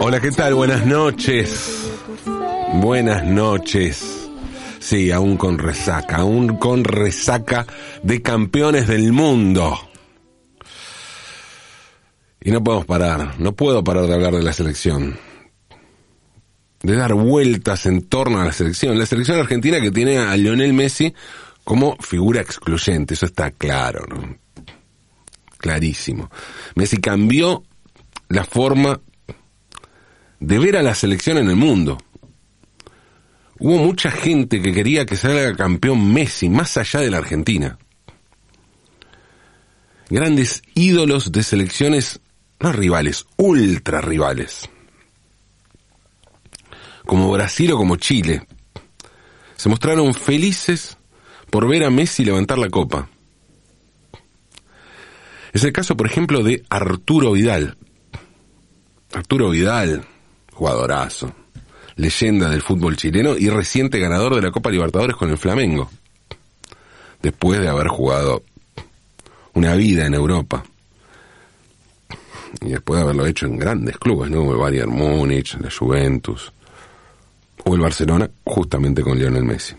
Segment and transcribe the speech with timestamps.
[0.00, 0.54] Hola, ¿qué tal?
[0.54, 1.90] Buenas noches.
[2.74, 4.28] Buenas noches.
[4.78, 7.66] Sí, aún con resaca, aún con resaca
[8.04, 9.76] de campeones del mundo.
[12.40, 15.18] Y no podemos parar, no puedo parar de hablar de la selección.
[16.80, 18.96] De dar vueltas en torno a la selección.
[18.96, 21.12] La selección argentina que tiene a Lionel Messi
[21.64, 24.38] como figura excluyente, eso está claro, ¿no?
[25.58, 26.30] Clarísimo.
[26.76, 27.64] Messi cambió
[28.28, 29.00] la forma
[30.40, 31.98] de ver a la selección en el mundo.
[33.58, 37.78] Hubo mucha gente que quería que salga campeón Messi, más allá de la Argentina.
[40.10, 42.20] Grandes ídolos de selecciones,
[42.60, 44.68] no rivales, ultra rivales.
[47.04, 48.46] Como Brasil o como Chile.
[49.56, 50.96] Se mostraron felices
[51.50, 53.08] por ver a Messi levantar la copa.
[55.52, 57.76] Es el caso, por ejemplo, de Arturo Vidal.
[59.12, 60.04] Arturo Vidal,
[60.52, 61.32] jugadorazo,
[61.96, 65.90] leyenda del fútbol chileno y reciente ganador de la Copa Libertadores con el Flamengo,
[67.22, 68.42] después de haber jugado
[69.54, 70.64] una vida en Europa.
[72.62, 74.50] Y después de haberlo hecho en grandes clubes, ¿no?
[74.50, 76.52] El Bayern Múnich, la Juventus,
[77.64, 79.74] o el Barcelona, justamente con Lionel Messi.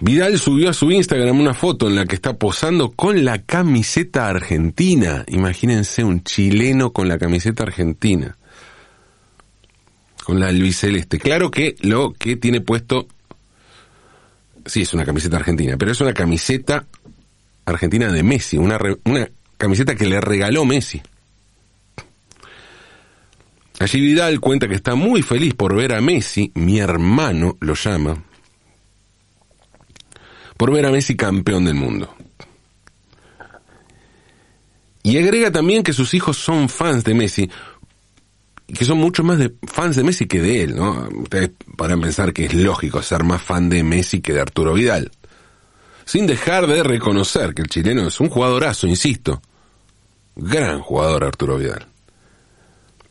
[0.00, 4.28] Vidal subió a su Instagram una foto en la que está posando con la camiseta
[4.28, 5.24] argentina.
[5.28, 8.36] Imagínense un chileno con la camiseta argentina.
[10.24, 11.18] Con la albiceleste.
[11.18, 13.08] Claro que lo que tiene puesto...
[14.64, 16.86] Sí, es una camiseta argentina, pero es una camiseta
[17.66, 18.56] argentina de Messi.
[18.56, 19.28] Una, una
[19.58, 21.02] camiseta que le regaló Messi.
[23.80, 28.22] Allí Vidal cuenta que está muy feliz por ver a Messi, mi hermano lo llama,
[30.60, 32.14] por ver a Messi campeón del mundo.
[35.02, 37.50] Y agrega también que sus hijos son fans de Messi,
[38.66, 41.08] que son mucho más de fans de Messi que de él, ¿no?
[41.14, 45.10] Ustedes podrán pensar que es lógico ser más fan de Messi que de Arturo Vidal.
[46.04, 49.40] Sin dejar de reconocer que el chileno es un jugadorazo, insisto.
[50.36, 51.86] Gran jugador Arturo Vidal.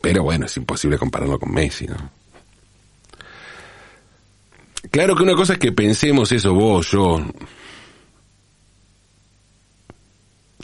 [0.00, 2.19] Pero bueno, es imposible compararlo con Messi, ¿no?
[4.90, 7.22] Claro que una cosa es que pensemos eso vos, yo,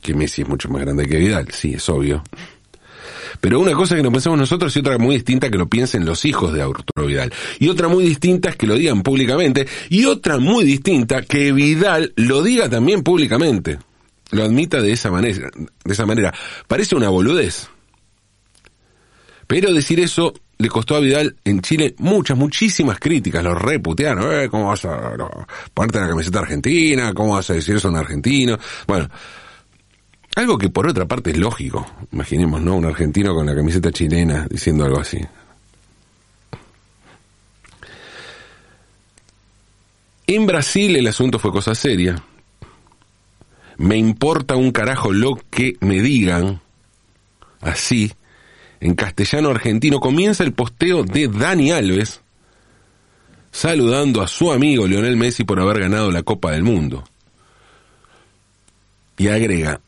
[0.06, 2.22] que Messi es mucho más grande que Vidal, sí, es obvio.
[3.41, 6.06] Pero una cosa es que lo pensemos nosotros y otra muy distinta que lo piensen
[6.06, 7.32] los hijos de Arturo Vidal.
[7.59, 9.66] Y otra muy distinta es que lo digan públicamente.
[9.91, 13.78] Y otra muy distinta que Vidal lo diga también públicamente.
[14.31, 15.50] Lo admita de esa manera.
[15.84, 16.33] De esa manera.
[16.66, 17.69] Parece una boludez.
[19.47, 23.45] Pero decir eso le costó a Vidal en Chile muchas, muchísimas críticas.
[23.45, 24.41] Lo reputearon.
[24.41, 25.12] Eh, ¿Cómo vas a
[25.73, 27.12] ponerte la camiseta argentina?
[27.15, 28.59] ¿Cómo vas a decir eso a un argentino?
[28.87, 29.09] Bueno,
[30.34, 31.87] algo que por otra parte es lógico.
[32.12, 32.77] Imaginemos, ¿no?
[32.77, 35.19] Un argentino con la camiseta chilena diciendo algo así.
[40.27, 42.17] En Brasil el asunto fue cosa seria.
[43.78, 46.61] Me importa un carajo lo que me digan.
[47.61, 48.13] Así
[48.86, 52.20] en castellano argentino, comienza el posteo de Dani Alves
[53.50, 57.02] saludando a su amigo Lionel Messi por haber ganado la Copa del Mundo.
[59.19, 59.80] Y agrega,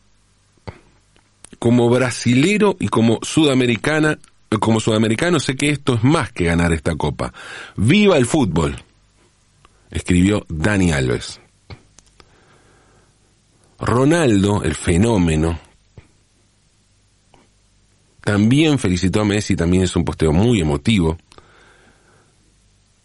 [1.58, 4.18] como brasilero y como sudamericana,
[4.58, 7.32] como sudamericano sé que esto es más que ganar esta copa.
[7.76, 8.82] ¡Viva el fútbol!
[9.90, 11.40] escribió Dani Alves.
[13.78, 15.60] Ronaldo, el fenómeno,
[18.28, 21.16] también felicitó a Messi, también es un posteo muy emotivo,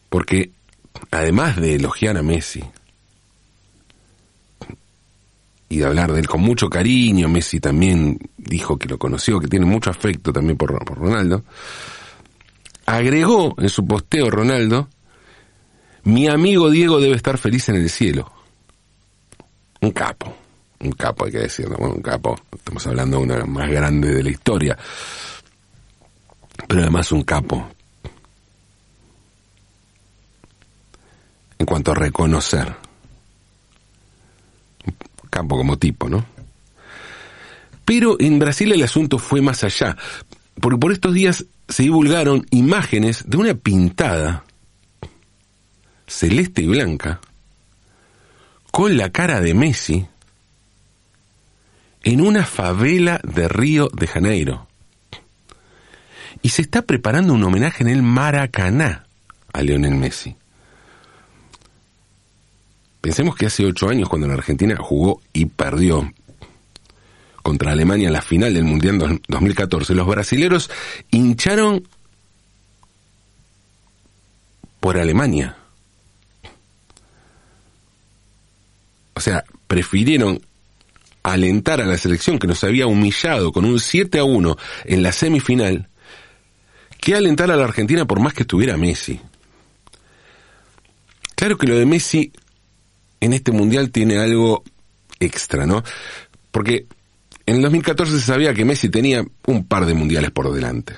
[0.09, 0.51] porque
[1.11, 2.61] además de elogiar a Messi
[5.69, 9.47] y de hablar de él con mucho cariño, Messi también dijo que lo conoció, que
[9.47, 11.45] tiene mucho afecto también por, Ronaldo,
[12.85, 14.89] agregó en su posteo Ronaldo,
[16.03, 18.29] mi amigo Diego debe estar feliz en el cielo.
[19.79, 20.42] Un capo
[20.83, 24.23] un capo hay que decirlo, bueno, un capo, estamos hablando de una más grande de
[24.23, 24.77] la historia,
[26.67, 27.69] pero además un capo.
[31.57, 32.75] En cuanto a reconocer,
[34.85, 36.25] un capo como tipo, ¿no?
[37.85, 39.95] Pero en Brasil el asunto fue más allá,
[40.59, 44.43] porque por estos días se divulgaron imágenes de una pintada
[46.07, 47.21] celeste y blanca
[48.71, 50.07] con la cara de Messi
[52.03, 54.67] en una favela de Río de Janeiro.
[56.41, 59.05] Y se está preparando un homenaje en el Maracaná
[59.53, 60.35] a Lionel Messi.
[62.99, 66.11] Pensemos que hace ocho años, cuando en Argentina jugó y perdió
[67.41, 70.71] contra Alemania en la final del Mundial 2014, los brasileros
[71.11, 71.85] hincharon
[74.79, 75.57] por Alemania.
[79.13, 80.41] O sea, prefirieron
[81.23, 85.11] alentar a la selección que nos había humillado con un 7 a 1 en la
[85.11, 85.89] semifinal
[86.99, 89.19] que alentar a la Argentina por más que estuviera Messi.
[91.35, 92.31] Claro que lo de Messi
[93.19, 94.63] en este mundial tiene algo
[95.19, 95.83] extra, ¿no?
[96.51, 96.85] Porque
[97.45, 100.93] en el 2014 se sabía que Messi tenía un par de mundiales por delante.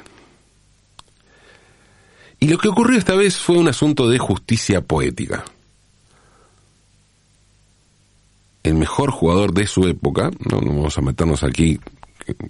[2.39, 5.45] Y lo que ocurrió esta vez fue un asunto de justicia poética.
[8.65, 11.79] El mejor jugador de su época, no, vamos a meternos aquí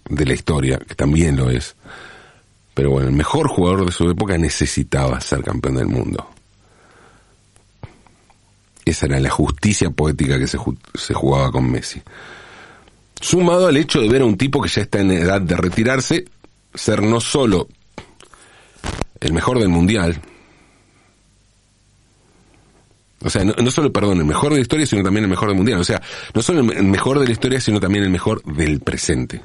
[0.10, 1.76] de la historia, que también lo es,
[2.74, 6.26] pero bueno, el mejor jugador de su época necesitaba ser campeón del mundo.
[8.86, 10.58] Esa era la justicia poética que se,
[10.94, 12.02] se jugaba con Messi.
[13.20, 16.24] Sumado al hecho de ver a un tipo que ya está en edad de retirarse,
[16.74, 17.68] ser no solo
[19.20, 20.22] el mejor del mundial,
[23.26, 25.58] o sea, no, solo, perdón, el mejor de la historia, sino también el mejor del
[25.58, 25.80] mundial.
[25.80, 26.00] O sea,
[26.36, 29.42] no solo el mejor de la historia, sino también el mejor del presente.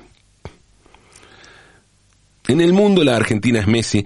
[2.47, 4.05] En el mundo la Argentina es Messi,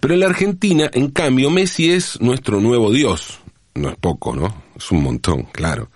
[0.00, 3.38] pero en la Argentina, en cambio, Messi es nuestro nuevo Dios.
[3.76, 4.64] No es poco, ¿no?
[4.76, 5.90] Es un montón, claro.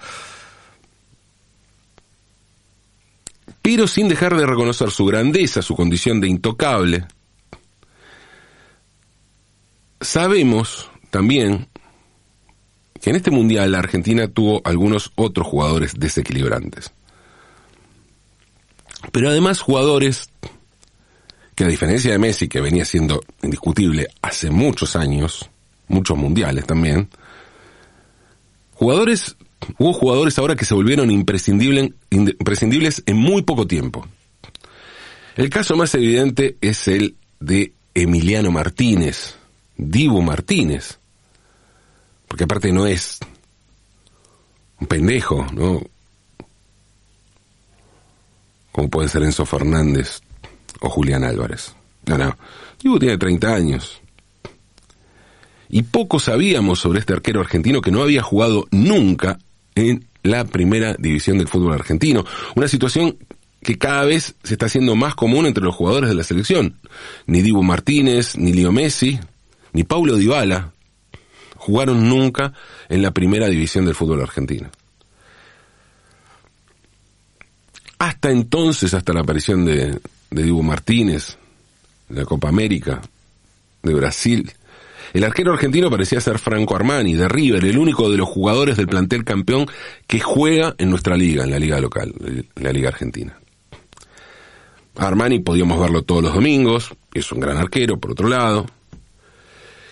[3.63, 7.05] Pero sin dejar de reconocer su grandeza, su condición de intocable,
[10.01, 11.67] sabemos también
[13.03, 16.93] que en este mundial la Argentina tuvo algunos otros jugadores desequilibrantes.
[19.11, 20.31] Pero además jugadores
[21.57, 25.51] que a diferencia de Messi, que venía siendo indiscutible hace muchos años,
[25.89, 27.09] muchos mundiales también,
[28.75, 29.37] jugadores,
[29.79, 34.07] hubo jugadores ahora que se volvieron imprescindibles, imprescindibles en muy poco tiempo.
[35.35, 39.35] El caso más evidente es el de Emiliano Martínez,
[39.77, 41.01] Divo Martínez,
[42.33, 43.19] porque aparte no es
[44.81, 45.83] un pendejo, ¿no?
[48.73, 50.23] Como puede ser Enzo Fernández,
[50.81, 51.75] o Julián Álvarez.
[52.07, 52.35] No, no.
[52.81, 54.01] Diego tiene 30 años.
[55.69, 59.39] Y poco sabíamos sobre este arquero argentino que no había jugado nunca
[59.75, 62.25] en la primera división del fútbol argentino.
[62.57, 63.19] Una situación
[63.63, 66.77] que cada vez se está haciendo más común entre los jugadores de la selección.
[67.27, 69.21] Ni Dibu Martínez, ni Leo Messi,
[69.75, 70.72] ni Paulo Dybala
[71.63, 72.53] jugaron nunca
[72.89, 74.69] en la primera división del fútbol argentino.
[77.99, 80.01] Hasta entonces, hasta la aparición de,
[80.31, 81.39] de Dibu Martínez,
[82.09, 83.01] la Copa América,
[83.81, 84.53] de Brasil.
[85.13, 88.89] El arquero argentino parecía ser Franco Armani, de River, el único de los jugadores del
[88.89, 89.67] plantel campeón
[90.09, 92.13] que juega en nuestra liga, en la liga local,
[92.57, 93.39] la liga argentina.
[94.97, 98.67] Armani podíamos verlo todos los domingos, es un gran arquero, por otro lado.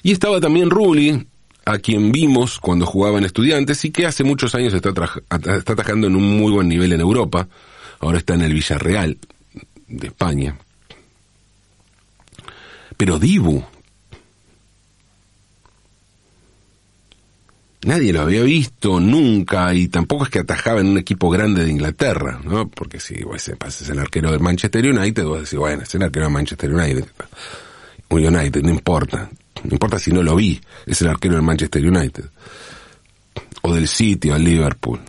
[0.03, 1.27] Y estaba también Rulli,
[1.73, 6.07] a quien vimos cuando jugaba en Estudiantes y que hace muchos años está, está atajando
[6.07, 7.49] en un muy buen nivel en Europa.
[8.01, 9.19] Ahora está en el Villarreal,
[9.87, 10.57] de España.
[12.97, 13.63] Pero Dibu,
[17.83, 21.71] nadie lo había visto nunca y tampoco es que atajaba en un equipo grande de
[21.71, 22.69] Inglaterra, ¿no?
[22.69, 26.27] Porque si ese es el arquero del Manchester United, vos decís, bueno, es el arquero
[26.27, 27.07] del Manchester United.
[28.17, 29.31] United, no importa.
[29.63, 32.25] No importa si no lo vi, es el arquero del Manchester United.
[33.63, 35.01] O del City, o del Liverpool,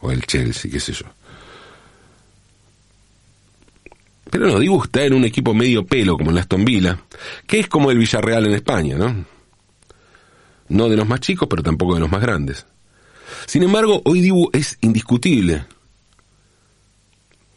[0.00, 1.06] o del Chelsea, qué sé yo.
[4.30, 6.98] Pero no, Dibu está en un equipo medio pelo como el Aston Villa,
[7.46, 9.26] que es como el Villarreal en España, ¿no?
[10.68, 12.64] No de los más chicos, pero tampoco de los más grandes.
[13.46, 15.66] Sin embargo, hoy Dibu es indiscutible.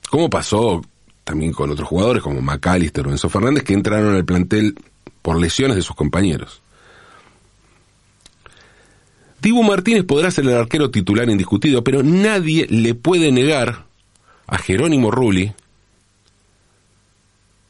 [0.10, 0.82] Como pasó
[1.26, 4.76] también con otros jugadores como McAllister o Enzo Fernández que entraron al plantel
[5.22, 6.62] por lesiones de sus compañeros.
[9.42, 13.86] Dibu Martínez podrá ser el arquero titular indiscutido, pero nadie le puede negar
[14.48, 15.54] a Jerónimo Rulli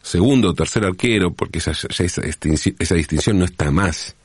[0.02, 4.16] segundo o tercer arquero, porque esa, esa, distinción no está más,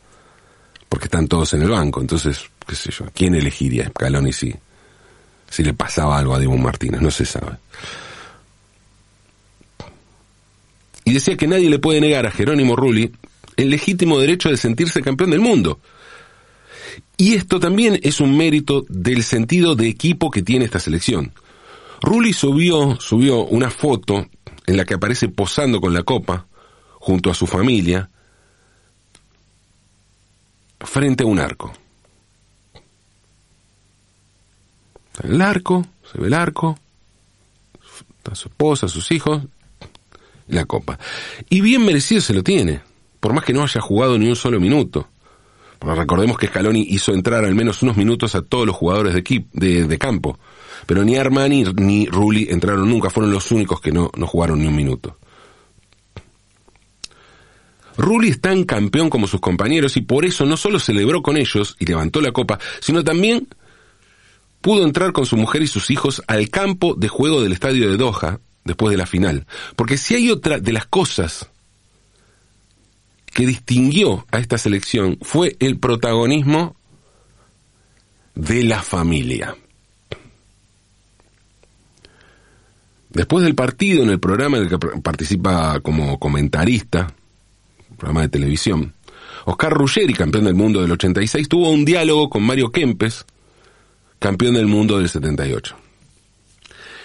[0.89, 2.01] porque están todos en el banco.
[2.01, 4.55] Entonces, qué sé yo, ¿quién elegiría Scaloni si,
[5.49, 7.01] si le pasaba algo a Dibu Martínez?
[7.01, 7.57] No se sabe.
[11.11, 13.11] Y decía que nadie le puede negar a Jerónimo Rulli
[13.57, 15.81] el legítimo derecho de sentirse campeón del mundo.
[17.17, 21.33] Y esto también es un mérito del sentido de equipo que tiene esta selección.
[22.01, 24.29] Rulli subió, subió una foto
[24.67, 26.47] en la que aparece posando con la copa,
[27.01, 28.09] junto a su familia,
[30.79, 31.73] frente a un arco.
[35.25, 36.79] El arco, se ve el arco,
[38.31, 39.43] a su esposa, sus hijos,
[40.51, 40.99] la copa.
[41.49, 42.81] Y bien merecido se lo tiene,
[43.21, 45.09] por más que no haya jugado ni un solo minuto.
[45.81, 49.99] recordemos que Scaloni hizo entrar al menos unos minutos a todos los jugadores de, de,
[49.99, 50.39] campo.
[50.87, 54.67] Pero ni Armani ni Rulli entraron nunca, fueron los únicos que no, no jugaron ni
[54.67, 55.17] un minuto.
[57.97, 61.77] Rulli es tan campeón como sus compañeros y por eso no solo celebró con ellos
[61.79, 63.49] y levantó la copa, sino también
[64.61, 67.97] pudo entrar con su mujer y sus hijos al campo de juego del estadio de
[67.97, 69.47] Doha después de la final.
[69.77, 71.49] Porque si hay otra de las cosas
[73.27, 76.77] que distinguió a esta selección fue el protagonismo
[78.35, 79.57] de la familia.
[83.11, 87.13] Después del partido, en el programa en el que participa como comentarista,
[87.97, 88.95] programa de televisión,
[89.47, 93.25] Oscar Ruggeri, campeón del mundo del 86, tuvo un diálogo con Mario Kempes,
[94.19, 95.77] campeón del mundo del 78.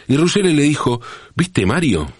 [0.07, 1.01] Y Ruggeri le dijo,
[1.35, 2.11] ¿viste Mario?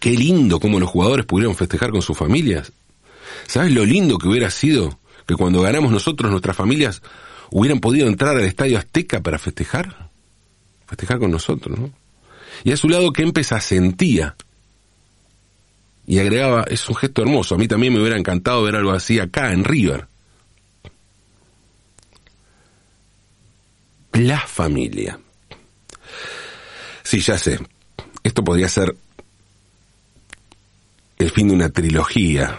[0.00, 2.72] Qué lindo cómo los jugadores pudieron festejar con sus familias.
[3.46, 7.02] ¿Sabes lo lindo que hubiera sido que cuando ganamos nosotros, nuestras familias
[7.50, 10.10] hubieran podido entrar al Estadio Azteca para festejar?
[10.86, 11.90] Festejar con nosotros, ¿no?
[12.64, 14.36] Y a su lado Kempes asentía.
[16.06, 19.18] Y agregaba, es un gesto hermoso, a mí también me hubiera encantado ver algo así
[19.18, 20.06] acá en River.
[24.12, 25.18] La familia.
[27.12, 27.58] Sí, ya sé.
[28.22, 28.96] Esto podría ser
[31.18, 32.58] el fin de una trilogía.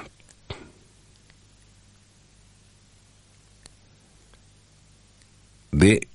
[5.71, 6.07] de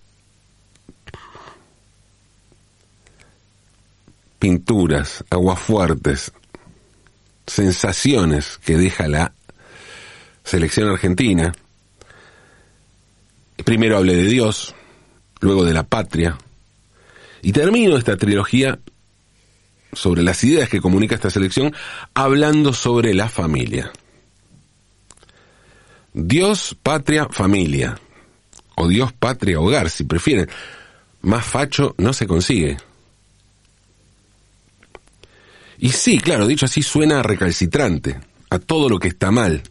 [4.39, 6.31] pinturas, aguafuertes,
[7.45, 9.35] sensaciones que deja la
[10.45, 11.53] selección argentina.
[13.65, 14.77] Primero hablé de Dios,
[15.41, 16.39] luego de la patria,
[17.43, 18.79] y termino esta trilogía
[19.93, 21.75] sobre las ideas que comunica esta selección
[22.15, 23.91] hablando sobre la familia.
[26.13, 27.99] Dios, patria, familia.
[28.77, 30.49] O Dios, patria, hogar, si prefieren.
[31.23, 32.77] Más facho no se consigue.
[35.79, 39.63] Y sí, claro, dicho así suena recalcitrante, a todo lo que está mal.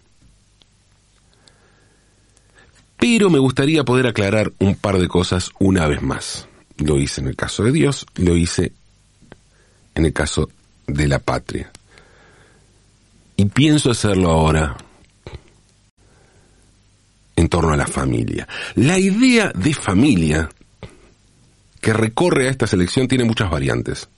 [2.97, 6.47] Pero me gustaría poder aclarar un par de cosas una vez más.
[6.77, 8.71] Lo hice en el caso de Dios, lo hice
[9.95, 10.49] en el caso
[10.85, 11.71] de la patria.
[13.35, 14.77] Y pienso hacerlo ahora
[17.35, 18.47] en torno a la familia.
[18.75, 20.49] La idea de familia
[21.79, 24.09] que recorre a esta selección tiene muchas variantes.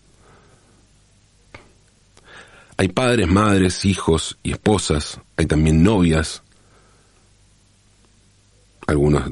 [2.77, 6.41] Hay padres, madres, hijos y esposas, hay también novias,
[8.87, 9.31] algunos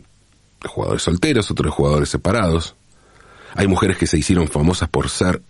[0.65, 2.75] jugadores solteros, otros jugadores separados.
[3.57, 5.41] Hay mujeres que se hicieron famosas por ser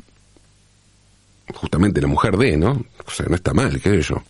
[1.54, 2.86] justamente la mujer de, ¿no?
[3.06, 4.24] O sea, no está mal, qué yo.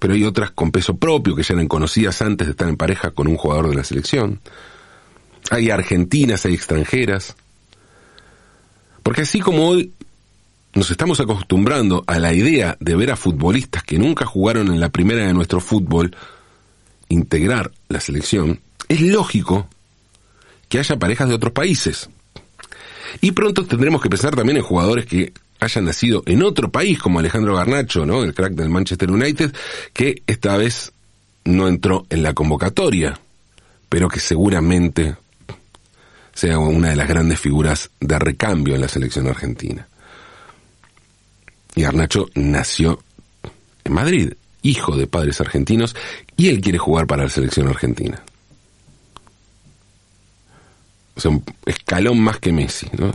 [0.00, 3.12] Pero hay otras con peso propio que ya eran conocidas antes de estar en pareja
[3.12, 4.40] con un jugador de la selección.
[5.50, 7.36] Hay argentinas, hay extranjeras.
[9.04, 9.92] Porque así como hoy
[10.74, 14.88] nos estamos acostumbrando a la idea de ver a futbolistas que nunca jugaron en la
[14.88, 16.16] primera de nuestro fútbol
[17.08, 19.68] integrar la selección, es lógico
[20.72, 22.08] que haya parejas de otros países.
[23.20, 27.18] Y pronto tendremos que pensar también en jugadores que hayan nacido en otro país, como
[27.18, 28.24] Alejandro Garnacho, ¿no?
[28.24, 29.54] El crack del Manchester United,
[29.92, 30.94] que esta vez
[31.44, 33.20] no entró en la convocatoria,
[33.90, 35.14] pero que seguramente
[36.32, 39.86] sea una de las grandes figuras de recambio en la selección argentina.
[41.74, 42.98] Y Garnacho nació
[43.84, 45.94] en Madrid, hijo de padres argentinos,
[46.38, 48.24] y él quiere jugar para la selección argentina.
[51.22, 53.12] Sea, escalón más que Messi, ¿no?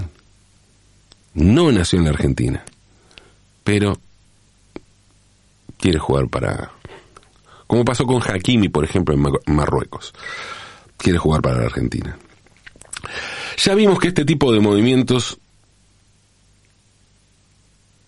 [1.34, 2.64] No nació en la Argentina,
[3.64, 4.00] pero
[5.78, 6.72] quiere jugar para...
[7.68, 10.14] Como pasó con Hakimi, por ejemplo, en Marruecos.
[10.96, 12.18] Quiere jugar para la Argentina.
[13.58, 15.38] Ya vimos que este tipo de movimientos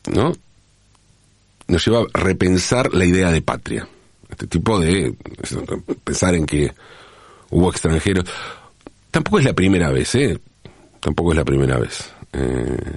[0.08, 0.32] ¿no?
[1.68, 3.88] nos lleva a repensar la idea de patria.
[4.30, 5.14] Este tipo de
[6.04, 6.72] pensar en que
[7.50, 8.26] hubo extranjeros.
[9.12, 10.40] Tampoco es la primera vez, ¿eh?
[11.00, 12.12] Tampoco es la primera vez.
[12.34, 12.96] Eh,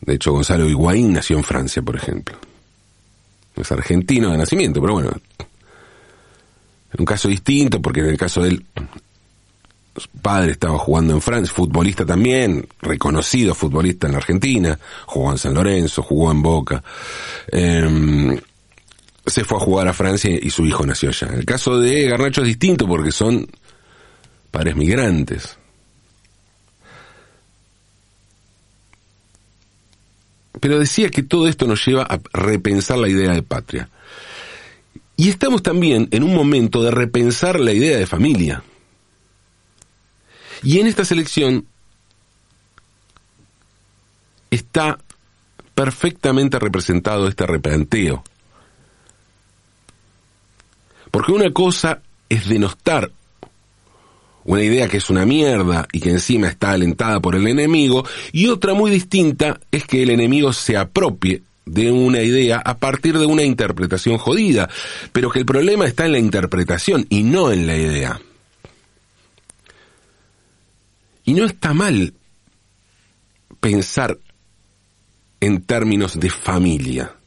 [0.00, 2.36] de hecho, Gonzalo Higuaín nació en Francia, por ejemplo.
[3.56, 5.10] Es argentino de nacimiento, pero bueno.
[5.38, 8.66] En un caso distinto, porque en el caso de él,
[9.96, 15.38] su padre estaba jugando en Francia, futbolista también, reconocido futbolista en la Argentina, jugó en
[15.38, 16.82] San Lorenzo, jugó en Boca.
[17.52, 18.40] Eh,
[19.26, 21.28] se fue a jugar a Francia y su hijo nació allá.
[21.28, 23.46] En el caso de Garnacho es distinto porque son
[24.58, 25.56] padres migrantes.
[30.60, 33.88] Pero decía que todo esto nos lleva a repensar la idea de patria.
[35.16, 38.64] Y estamos también en un momento de repensar la idea de familia.
[40.64, 41.64] Y en esta selección
[44.50, 44.98] está
[45.76, 48.24] perfectamente representado este replanteo.
[51.12, 53.12] Porque una cosa es denostar
[54.48, 58.46] una idea que es una mierda y que encima está alentada por el enemigo, y
[58.46, 63.26] otra muy distinta es que el enemigo se apropie de una idea a partir de
[63.26, 64.70] una interpretación jodida,
[65.12, 68.22] pero que el problema está en la interpretación y no en la idea.
[71.24, 72.14] Y no está mal
[73.60, 74.16] pensar
[75.40, 77.17] en términos de familia.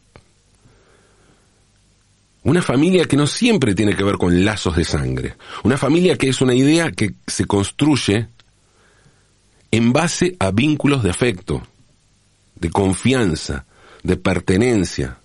[2.43, 5.35] Una familia que no siempre tiene que ver con lazos de sangre.
[5.63, 8.27] Una familia que es una idea que se construye
[9.69, 11.61] en base a vínculos de afecto,
[12.55, 13.65] de confianza,
[14.01, 15.17] de pertenencia.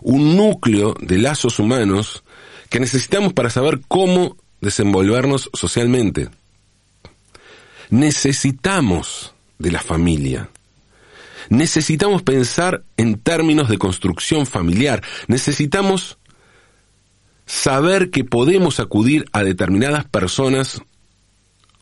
[0.00, 2.22] Un núcleo de lazos humanos
[2.70, 6.28] que necesitamos para saber cómo desenvolvernos socialmente.
[7.90, 10.48] Necesitamos de la familia.
[11.48, 15.02] Necesitamos pensar en términos de construcción familiar.
[15.26, 16.18] Necesitamos
[17.46, 20.82] saber que podemos acudir a determinadas personas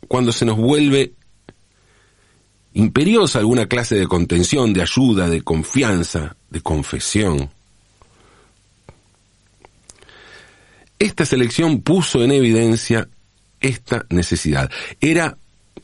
[0.09, 1.15] cuando se nos vuelve
[2.75, 7.51] imperiosa alguna clase de contención, de ayuda, de confianza, de confesión.
[10.99, 13.09] Esta selección puso en evidencia
[13.61, 14.71] esta necesidad.
[15.01, 15.39] Era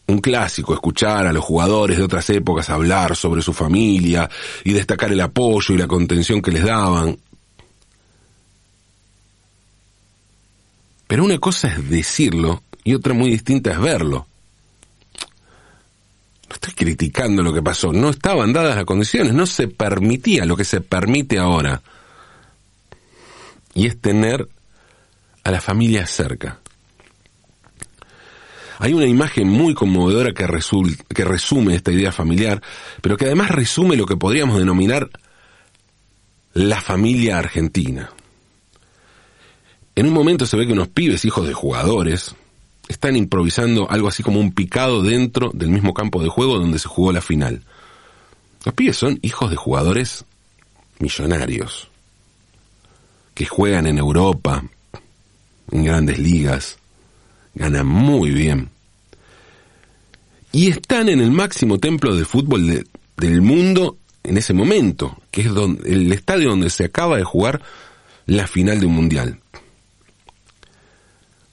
[0.07, 4.29] un clásico escuchar a los jugadores de otras épocas hablar sobre su familia
[4.65, 7.19] y destacar el apoyo y la contención que les daban.
[11.07, 14.27] Pero una cosa es decirlo y otra muy distinta es verlo.
[16.49, 20.57] No estoy criticando lo que pasó, no estaban dadas las condiciones, no se permitía lo
[20.57, 21.83] que se permite ahora.
[23.75, 24.49] Y es tener
[25.45, 26.62] a la familia cerca.
[28.83, 32.61] Hay una imagen muy conmovedora que, resume esta idea familiar,
[33.01, 35.09] pero que además resume lo que podríamos denominar
[36.53, 38.11] la familia argentina.
[39.95, 42.35] En un momento se ve que unos pibes, hijos de jugadores,
[42.88, 46.88] están improvisando algo así como un picado dentro del mismo campo de juego donde se
[46.88, 47.62] jugó la final.
[48.64, 50.25] Los pibes son hijos de jugadores
[50.99, 51.88] millonarios,
[53.35, 54.64] que juegan en Europa,
[55.71, 56.81] en grandes ligas,
[57.55, 58.69] ganan muy bien.
[60.53, 62.87] Y están en el máximo templo de fútbol
[63.17, 67.62] del mundo en ese momento, que es donde, el estadio donde se acaba de jugar
[68.27, 69.41] la final de un mundial.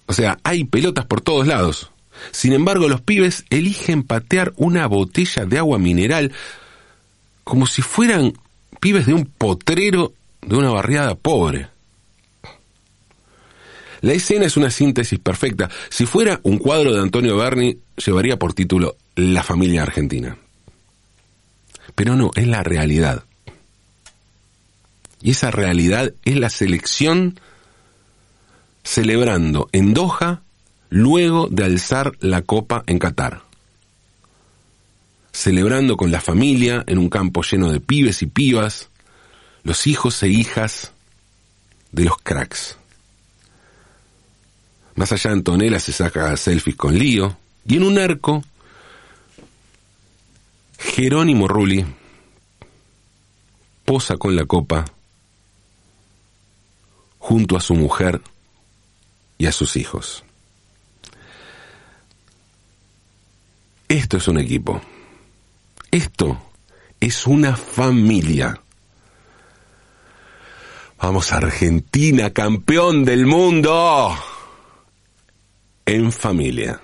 [0.06, 1.92] O sea, hay pelotas por todos lados.
[2.32, 6.34] Sin embargo, los pibes eligen patear una botella de agua mineral
[7.44, 8.34] como si fueran
[8.80, 11.70] pibes de un potrero de una barriada pobre.
[14.02, 15.70] La escena es una síntesis perfecta.
[15.90, 20.38] Si fuera un cuadro de Antonio Berni, llevaría por título La familia argentina.
[21.96, 23.24] Pero no, es la realidad.
[25.22, 27.40] Y esa realidad es la selección
[28.84, 30.42] celebrando en Doha
[30.90, 33.44] luego de alzar la copa en Qatar.
[35.32, 38.90] Celebrando con la familia en un campo lleno de pibes y pibas,
[39.64, 40.94] los hijos e hijas
[41.92, 42.79] de los cracks.
[45.00, 47.38] Más allá Antonella se saca selfies con Lío.
[47.66, 48.44] Y en un arco,
[50.78, 51.86] Jerónimo Rulli
[53.86, 54.84] posa con la copa
[57.18, 58.22] junto a su mujer
[59.38, 60.26] y a sus hijos.
[63.88, 64.82] Esto es un equipo.
[65.92, 66.38] Esto
[67.00, 68.62] es una familia.
[71.02, 74.18] Vamos Argentina, campeón del mundo
[75.92, 76.80] en familia,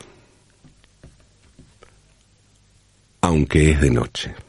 [3.21, 4.44] aunque es de noche.